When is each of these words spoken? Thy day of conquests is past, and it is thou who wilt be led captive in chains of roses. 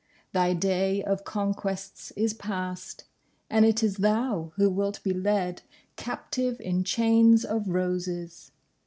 Thy 0.33 0.55
day 0.55 1.03
of 1.03 1.23
conquests 1.23 2.09
is 2.15 2.33
past, 2.33 3.03
and 3.51 3.63
it 3.65 3.83
is 3.83 3.97
thou 3.97 4.51
who 4.55 4.67
wilt 4.67 5.03
be 5.03 5.13
led 5.13 5.61
captive 5.95 6.59
in 6.59 6.83
chains 6.83 7.45
of 7.45 7.69
roses. 7.69 8.51